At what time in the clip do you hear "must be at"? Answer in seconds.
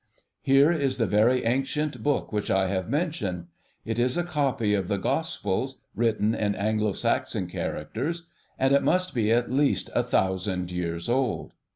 8.81-9.51